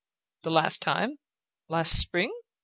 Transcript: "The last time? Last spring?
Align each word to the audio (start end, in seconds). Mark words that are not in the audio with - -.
"The 0.41 0.49
last 0.49 0.81
time? 0.81 1.17
Last 1.69 2.01
spring? 2.01 2.33